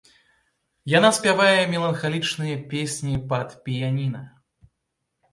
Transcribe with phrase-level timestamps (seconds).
[0.91, 4.23] Яна спявае меланхалічныя песні пад піяніна.